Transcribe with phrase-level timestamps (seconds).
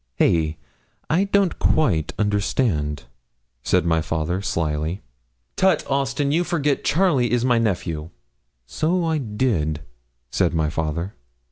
[0.15, 0.57] 'Hey!
[1.11, 3.03] I don't quite understand,'
[3.61, 5.03] said my father, slily.
[5.57, 5.85] 'Tut!
[5.87, 8.09] Austin; you forget Charlie is my nephew.'
[8.65, 9.81] 'So I did,'
[10.31, 11.13] said my father.